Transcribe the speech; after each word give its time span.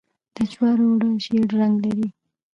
د 0.35 0.37
جوارو 0.51 0.85
اوړه 0.89 1.09
ژیړ 1.23 1.47
رنګ 1.59 1.75
لري. 1.85 2.07